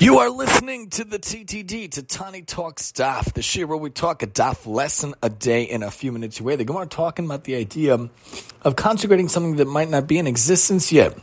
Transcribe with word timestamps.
You 0.00 0.18
are 0.18 0.30
listening 0.30 0.90
to 0.90 1.02
the 1.02 1.18
TTD, 1.18 1.90
to 1.90 2.04
Tani 2.04 2.42
Talk 2.42 2.76
Daf, 2.76 3.32
the 3.32 3.58
year 3.58 3.66
where 3.66 3.76
we 3.76 3.90
talk 3.90 4.22
a 4.22 4.28
daf 4.28 4.64
lesson 4.64 5.16
a 5.24 5.28
day 5.28 5.64
in 5.64 5.82
a 5.82 5.90
few 5.90 6.12
minutes 6.12 6.38
away. 6.38 6.54
The 6.54 6.62
Gemara 6.62 6.86
talking 6.86 7.24
about 7.24 7.42
the 7.42 7.56
idea 7.56 8.08
of 8.62 8.76
consecrating 8.76 9.28
something 9.28 9.56
that 9.56 9.64
might 9.64 9.90
not 9.90 10.06
be 10.06 10.18
in 10.18 10.28
existence 10.28 10.92
yet. 10.92 11.18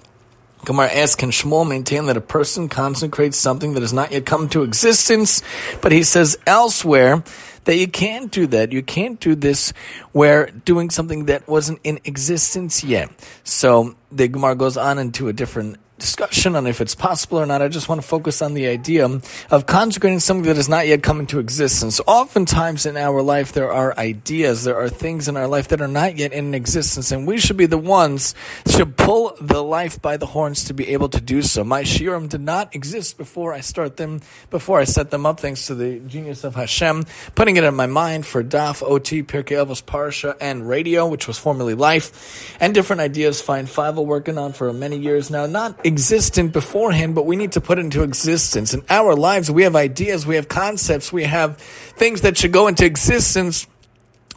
Gemara 0.65 0.91
asks, 0.91 1.15
can 1.15 1.31
Shmuel 1.31 1.65
maintain 1.65 2.07
that 2.07 2.17
a 2.17 2.21
person 2.21 2.67
consecrates 2.67 3.37
something 3.37 3.75
that 3.75 3.81
has 3.81 3.93
not 3.93 4.11
yet 4.11 4.25
come 4.25 4.49
to 4.49 4.63
existence? 4.63 5.41
But 5.81 5.93
he 5.93 6.03
says 6.03 6.37
elsewhere 6.45 7.23
that 7.63 7.77
you 7.77 7.87
can't 7.87 8.29
do 8.29 8.45
that. 8.47 8.73
You 8.73 8.83
can't 8.83 9.21
do 9.21 9.35
this 9.35 9.71
where 10.11 10.47
doing 10.47 10.89
something 10.89 11.27
that 11.27 11.47
wasn't 11.47 11.79
in 11.85 12.01
existence 12.03 12.83
yet. 12.83 13.09
So 13.45 13.95
the 14.11 14.27
Gemara 14.27 14.55
goes 14.55 14.75
on 14.75 14.99
into 14.99 15.29
a 15.29 15.33
different 15.33 15.77
discussion 15.97 16.55
on 16.55 16.67
if 16.67 16.81
it's 16.81 16.93
possible 16.93 17.39
or 17.39 17.45
not. 17.45 17.61
I 17.61 17.67
just 17.67 17.87
want 17.87 18.01
to 18.01 18.07
focus 18.07 18.41
on 18.41 18.53
the 18.53 18.67
idea 18.67 19.05
of 19.49 19.65
consecrating 19.65 20.19
something 20.19 20.45
that 20.45 20.57
has 20.57 20.69
not 20.69 20.87
yet 20.87 21.01
come 21.01 21.19
into 21.19 21.39
existence. 21.39 22.01
Oftentimes 22.05 22.85
in 22.85 22.97
our 22.97 23.21
life, 23.21 23.53
there 23.53 23.71
are 23.71 23.97
ideas, 23.97 24.65
there 24.65 24.77
are 24.77 24.89
things 24.89 25.27
in 25.27 25.37
our 25.37 25.47
life 25.47 25.69
that 25.69 25.81
are 25.81 25.87
not 25.87 26.17
yet 26.17 26.33
in 26.33 26.53
existence, 26.53 27.11
and 27.11 27.25
we 27.25 27.37
should 27.37 27.57
be 27.57 27.65
the 27.65 27.77
ones 27.77 28.35
to 28.65 28.85
pull 28.85 29.35
the 29.39 29.63
life 29.63 30.01
by 30.01 30.17
the 30.17 30.25
horns 30.25 30.65
to 30.65 30.73
be 30.73 30.89
able 30.89 31.09
to 31.09 31.21
do 31.21 31.41
so. 31.41 31.63
My 31.63 31.83
shiurim 31.83 32.29
did 32.29 32.41
not 32.41 32.75
exist 32.75 33.17
before 33.17 33.53
I 33.53 33.61
start 33.61 33.97
them, 33.97 34.21
before 34.49 34.79
I 34.79 34.83
set 34.83 35.11
them 35.11 35.25
up, 35.25 35.39
thanks 35.39 35.67
to 35.67 35.75
the 35.75 35.99
genius 35.99 36.43
of 36.43 36.55
Hashem, 36.55 37.05
putting 37.35 37.57
it 37.57 37.63
in 37.63 37.75
my 37.75 37.87
mind 37.87 38.25
for 38.25 38.43
Daf, 38.43 38.83
OT, 38.83 39.23
Pirkei 39.23 39.65
Avos, 39.65 39.83
Parsha, 39.83 40.35
and 40.41 40.67
radio, 40.67 41.07
which 41.07 41.27
was 41.27 41.37
formerly 41.37 41.73
life, 41.73 42.57
and 42.59 42.73
different 42.73 43.01
ideas. 43.01 43.41
Find 43.41 43.69
Five 43.69 43.95
working 43.97 44.37
on 44.37 44.53
for 44.53 44.71
many 44.73 44.97
years 44.97 45.29
now. 45.29 45.45
Not 45.45 45.84
existent 45.85 46.51
beforehand, 46.51 47.15
but 47.15 47.25
we 47.25 47.35
need 47.35 47.53
to 47.53 47.61
put 47.61 47.79
into 47.79 48.03
existence. 48.03 48.73
In 48.73 48.83
our 48.89 49.15
lives, 49.15 49.51
we 49.51 49.63
have 49.63 49.75
ideas, 49.75 50.25
we 50.25 50.35
have 50.35 50.47
concepts, 50.47 51.13
we 51.13 51.23
have 51.23 51.57
things 51.57 52.21
that 52.21 52.37
should 52.37 52.51
go 52.51 52.67
into 52.67 52.85
existence. 52.85 53.67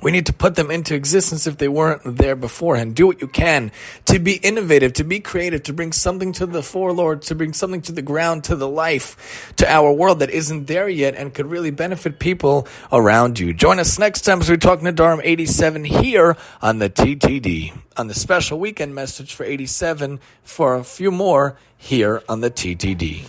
We 0.00 0.12
need 0.12 0.26
to 0.26 0.32
put 0.32 0.54
them 0.54 0.70
into 0.70 0.94
existence 0.94 1.46
if 1.46 1.58
they 1.58 1.66
weren't 1.66 2.02
there 2.04 2.36
beforehand. 2.36 2.94
Do 2.94 3.08
what 3.08 3.20
you 3.20 3.26
can 3.26 3.72
to 4.04 4.18
be 4.20 4.34
innovative, 4.34 4.92
to 4.94 5.04
be 5.04 5.18
creative, 5.18 5.64
to 5.64 5.72
bring 5.72 5.92
something 5.92 6.32
to 6.34 6.46
the 6.46 6.62
fore, 6.62 6.92
Lord, 6.92 7.22
to 7.22 7.34
bring 7.34 7.52
something 7.52 7.82
to 7.82 7.92
the 7.92 8.02
ground, 8.02 8.44
to 8.44 8.54
the 8.54 8.68
life, 8.68 9.52
to 9.56 9.68
our 9.68 9.92
world 9.92 10.20
that 10.20 10.30
isn't 10.30 10.66
there 10.66 10.88
yet 10.88 11.16
and 11.16 11.34
could 11.34 11.46
really 11.46 11.72
benefit 11.72 12.20
people 12.20 12.68
around 12.92 13.40
you. 13.40 13.52
Join 13.52 13.80
us 13.80 13.98
next 13.98 14.22
time 14.22 14.40
as 14.40 14.48
we 14.48 14.56
talk 14.56 14.80
Nedarim 14.80 15.20
87 15.24 15.84
here 15.84 16.36
on 16.62 16.78
the 16.78 16.88
TTD, 16.88 17.76
on 17.96 18.06
the 18.06 18.14
special 18.14 18.60
weekend 18.60 18.94
message 18.94 19.34
for 19.34 19.44
87 19.44 20.20
for 20.44 20.76
a 20.76 20.84
few 20.84 21.10
more 21.10 21.56
here 21.76 22.22
on 22.28 22.40
the 22.40 22.50
TTD. 22.50 23.28